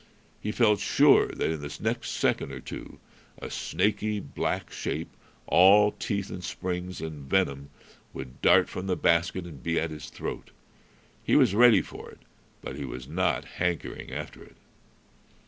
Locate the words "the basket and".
8.87-9.61